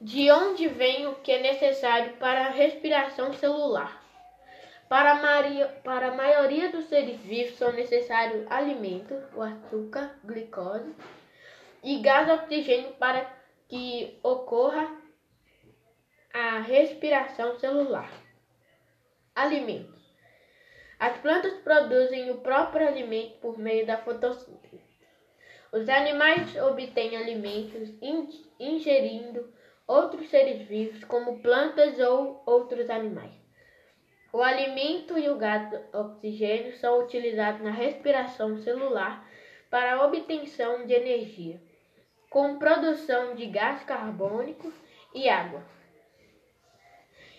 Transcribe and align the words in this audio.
De 0.00 0.30
onde 0.30 0.68
vem 0.68 1.08
o 1.08 1.16
que 1.16 1.32
é 1.32 1.42
necessário 1.42 2.12
para 2.18 2.46
a 2.46 2.50
respiração 2.50 3.32
celular? 3.32 4.00
Para 4.88 5.10
a, 5.10 5.14
maria, 5.16 5.66
para 5.82 6.08
a 6.08 6.14
maioria 6.14 6.70
dos 6.70 6.84
seres 6.84 7.20
vivos 7.20 7.58
são 7.58 7.72
necessários 7.72 8.46
alimentos, 8.48 9.18
o 9.34 9.42
açúcar, 9.42 10.16
glicose 10.24 10.94
e 11.82 11.98
gás 11.98 12.30
oxigênio 12.30 12.92
para 12.92 13.28
que 13.68 14.16
ocorra 14.22 14.88
a 16.32 16.60
respiração 16.60 17.58
celular. 17.58 18.08
Alimentos. 19.34 19.98
As 21.00 21.18
plantas 21.18 21.54
produzem 21.54 22.30
o 22.30 22.38
próprio 22.38 22.86
alimento 22.86 23.38
por 23.40 23.58
meio 23.58 23.84
da 23.84 23.98
fotossíntese. 23.98 24.80
Os 25.72 25.88
animais 25.88 26.54
obtêm 26.56 27.16
alimentos 27.16 27.90
ingerindo 28.60 29.57
outros 29.88 30.28
seres 30.28 30.68
vivos, 30.68 31.02
como 31.04 31.40
plantas 31.40 31.98
ou 31.98 32.42
outros 32.44 32.90
animais. 32.90 33.32
O 34.30 34.42
alimento 34.42 35.16
e 35.16 35.30
o 35.30 35.36
gás 35.36 35.72
oxigênio 35.94 36.76
são 36.76 37.00
utilizados 37.00 37.62
na 37.62 37.70
respiração 37.70 38.58
celular 38.58 39.26
para 39.70 39.94
a 39.94 40.06
obtenção 40.06 40.84
de 40.84 40.92
energia, 40.92 41.58
com 42.28 42.58
produção 42.58 43.34
de 43.34 43.46
gás 43.46 43.82
carbônico 43.84 44.70
e 45.14 45.30
água. 45.30 45.64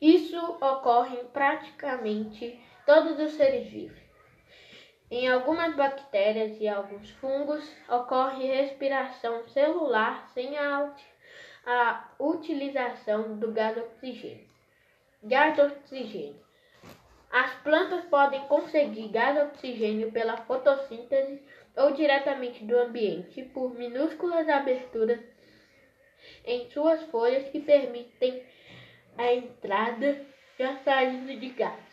Isso 0.00 0.38
ocorre 0.38 1.20
em 1.20 1.26
praticamente 1.26 2.58
todos 2.86 3.20
os 3.20 3.32
seres 3.32 3.68
vivos. 3.68 4.00
Em 5.10 5.28
algumas 5.28 5.74
bactérias 5.76 6.58
e 6.58 6.66
alguns 6.66 7.10
fungos 7.10 7.68
ocorre 7.86 8.46
respiração 8.46 9.46
celular 9.48 10.26
sem 10.28 10.56
a, 10.56 10.94
a 11.64 12.08
utilização 12.18 13.38
do 13.38 13.52
gás 13.52 13.76
oxigênio. 13.76 14.48
Gás 15.22 15.58
oxigênio. 15.58 16.40
As 17.30 17.54
plantas 17.62 18.04
podem 18.06 18.40
conseguir 18.48 19.08
gás 19.08 19.36
oxigênio 19.48 20.10
pela 20.10 20.36
fotossíntese 20.38 21.40
ou 21.76 21.92
diretamente 21.92 22.64
do 22.64 22.76
ambiente 22.76 23.42
por 23.42 23.74
minúsculas 23.74 24.48
aberturas 24.48 25.20
em 26.44 26.68
suas 26.70 27.02
folhas 27.04 27.48
que 27.50 27.60
permitem 27.60 28.42
a 29.16 29.32
entrada 29.32 30.26
e 30.58 30.62
a 30.62 30.76
saída 30.78 31.36
de 31.36 31.48
gás. 31.50 31.90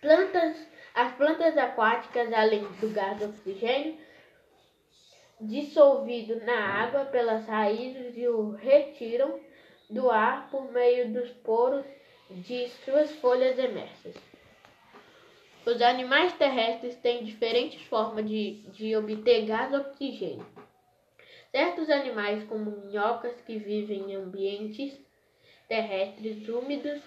Plantas, 0.00 0.66
as 0.94 1.12
plantas 1.12 1.56
aquáticas, 1.56 2.32
além 2.32 2.64
do 2.80 2.90
gás 2.92 3.20
oxigênio, 3.22 3.98
dissolvido 5.40 6.36
na 6.44 6.58
água 6.82 7.04
pelas 7.04 7.46
raízes 7.46 8.16
e 8.16 8.26
o 8.28 8.50
retiram 8.50 9.40
do 9.88 10.10
ar 10.10 10.50
por 10.50 10.70
meio 10.72 11.12
dos 11.12 11.30
poros 11.30 11.84
de 12.30 12.68
suas 12.84 13.10
folhas 13.16 13.58
emersas. 13.58 14.14
Os 15.64 15.80
animais 15.82 16.32
terrestres 16.34 16.96
têm 16.96 17.24
diferentes 17.24 17.82
formas 17.88 18.26
de, 18.26 18.62
de 18.72 18.96
obter 18.96 19.46
gás 19.46 19.72
oxigênio. 19.72 20.46
Certos 21.50 21.88
animais, 21.90 22.44
como 22.44 22.70
minhocas 22.70 23.40
que 23.42 23.58
vivem 23.58 24.12
em 24.12 24.16
ambientes 24.16 24.98
terrestres 25.66 26.48
úmidos, 26.48 27.00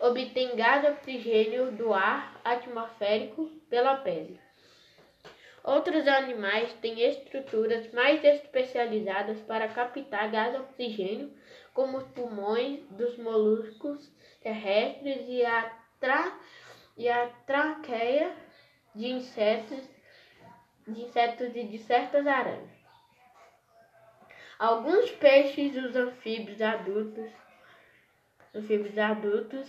obtêm 0.00 0.56
gás 0.56 0.84
oxigênio 0.84 1.72
do 1.72 1.92
ar 1.92 2.40
atmosférico 2.44 3.46
pela 3.68 3.96
pele. 3.96 4.38
Outros 5.66 6.06
animais 6.06 6.72
têm 6.74 7.00
estruturas 7.00 7.92
mais 7.92 8.22
especializadas 8.22 9.40
para 9.40 9.66
captar 9.66 10.30
gás 10.30 10.54
oxigênio, 10.54 11.36
como 11.74 11.98
os 11.98 12.04
pulmões 12.04 12.84
dos 12.90 13.18
moluscos 13.18 14.08
terrestres 14.40 15.26
e 15.26 15.44
a, 15.44 15.76
tra 15.98 16.38
e 16.96 17.08
a 17.08 17.26
traqueia 17.44 18.32
de 18.94 19.08
insetos, 19.08 19.82
de 20.86 21.02
insetos 21.02 21.56
e 21.56 21.64
de 21.64 21.78
certas 21.78 22.24
aranhas. 22.28 22.70
Alguns 24.60 25.10
peixes, 25.10 25.74
os 25.74 25.96
anfíbios 25.96 26.62
adultos, 26.62 27.28
anfíbios 28.54 28.96
adultos, 28.96 29.68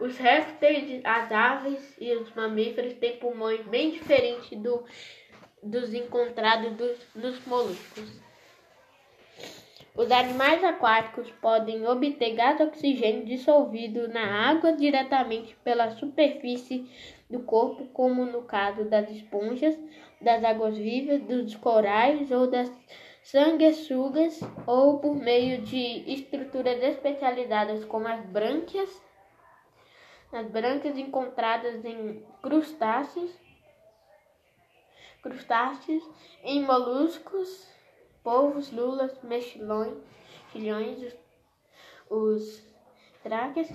os 0.00 0.16
répteis, 0.18 1.00
as 1.04 1.30
aves 1.30 1.96
e 2.00 2.12
os 2.16 2.34
mamíferos 2.34 2.94
têm 2.94 3.18
pulmões 3.18 3.64
bem 3.66 3.92
diferentes 3.92 4.58
do, 4.58 4.84
dos 5.62 5.92
encontrados 5.94 6.72
dos, 6.76 6.98
nos 7.14 7.46
moluscos. 7.46 8.20
Os 9.94 10.10
animais 10.10 10.62
aquáticos 10.62 11.30
podem 11.42 11.86
obter 11.86 12.34
gás 12.34 12.60
oxigênio 12.60 13.24
dissolvido 13.24 14.08
na 14.08 14.48
água 14.48 14.72
diretamente 14.72 15.54
pela 15.64 15.90
superfície 15.90 16.88
do 17.28 17.40
corpo, 17.40 17.86
como 17.92 18.24
no 18.24 18.42
caso 18.42 18.84
das 18.84 19.10
esponjas, 19.10 19.78
das 20.20 20.44
águas-vivas, 20.44 21.20
dos 21.22 21.54
corais 21.56 22.30
ou 22.30 22.46
das 22.46 22.72
sanguessugas, 23.22 24.40
ou 24.66 24.98
por 25.00 25.14
meio 25.14 25.60
de 25.62 26.12
estruturas 26.12 26.82
especializadas 26.82 27.84
como 27.84 28.08
as 28.08 28.24
brânquias, 28.26 28.90
as 30.32 30.46
brânquias 30.46 30.96
encontradas 30.96 31.84
em 31.84 32.24
crustáceos, 32.40 33.30
crustáceos, 35.20 36.02
em 36.42 36.62
moluscos 36.62 37.68
polvos, 38.22 38.70
lulas, 38.72 39.18
mexilhões, 39.22 39.94
os, 41.02 41.16
os 42.10 42.62
tráqueas, 43.22 43.68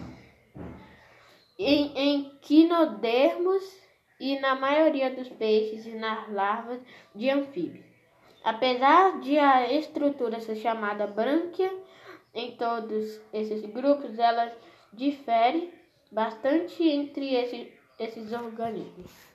em, 1.57 1.97
em 1.97 2.37
quinodermos 2.41 3.63
e 4.19 4.39
na 4.39 4.55
maioria 4.55 5.09
dos 5.13 5.29
peixes 5.29 5.85
e 5.85 5.93
nas 5.93 6.31
larvas 6.31 6.81
de 7.13 7.29
anfíbios. 7.29 7.85
Apesar 8.43 9.19
de 9.21 9.39
a 9.39 9.71
estrutura 9.73 10.39
ser 10.39 10.55
chamada 10.57 11.07
brânquia, 11.07 11.73
em 12.33 12.55
todos 12.55 13.19
esses 13.33 13.65
grupos 13.65 14.19
ela 14.19 14.55
difere 14.93 15.73
bastante 16.11 16.83
entre 16.87 17.33
esses, 17.33 17.67
esses 17.99 18.31
organismos. 18.31 19.34